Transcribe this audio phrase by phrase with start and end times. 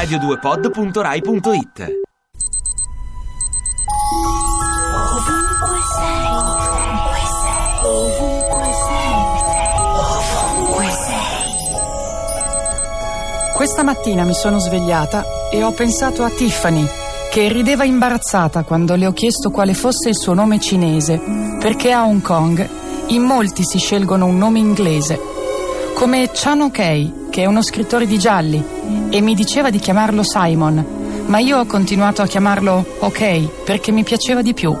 [0.00, 1.98] radio2pod.rai.it
[5.02, 9.12] Ovunque sei, ovunque sei, ovunque sei,
[9.98, 11.28] ovunque sei.
[13.54, 16.88] Questa mattina mi sono svegliata e ho pensato a Tiffany,
[17.30, 21.20] che rideva imbarazzata quando le ho chiesto quale fosse il suo nome cinese,
[21.58, 22.66] perché a Hong Kong
[23.08, 25.20] in molti si scelgono un nome inglese,
[25.92, 28.62] come Chan Ok, che è uno scrittore di gialli,
[29.08, 34.02] e mi diceva di chiamarlo Simon, ma io ho continuato a chiamarlo Ok perché mi
[34.02, 34.76] piaceva di più.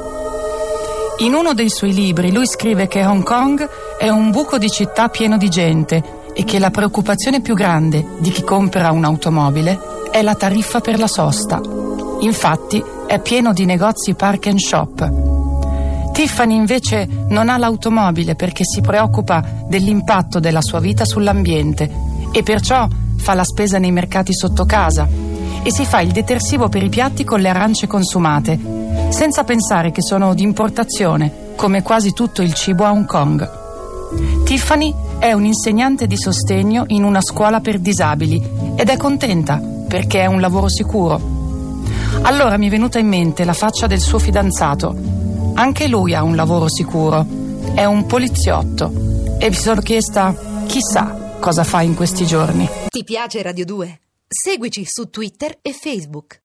[1.18, 3.68] In uno dei suoi libri lui scrive che Hong Kong
[3.98, 8.30] è un buco di città pieno di gente e che la preoccupazione più grande di
[8.30, 9.78] chi compra un'automobile
[10.10, 11.60] è la tariffa per la sosta.
[12.20, 15.12] Infatti è pieno di negozi park and shop.
[16.12, 22.88] Tiffany invece non ha l'automobile perché si preoccupa dell'impatto della sua vita sull'ambiente e perciò
[23.16, 25.08] fa la spesa nei mercati sotto casa
[25.62, 28.58] e si fa il detersivo per i piatti con le arance consumate,
[29.10, 33.58] senza pensare che sono d'importazione, come quasi tutto il cibo a Hong Kong.
[34.44, 38.42] Tiffany è un'insegnante di sostegno in una scuola per disabili
[38.74, 41.20] ed è contenta perché è un lavoro sicuro.
[42.22, 44.96] Allora mi è venuta in mente la faccia del suo fidanzato.
[45.54, 47.26] Anche lui ha un lavoro sicuro,
[47.74, 48.90] è un poliziotto
[49.38, 50.34] e mi sono chiesta
[50.66, 52.68] chissà cosa fa in questi giorni.
[52.88, 54.00] Ti piace Radio 2?
[54.28, 56.38] Seguici su Twitter e Facebook.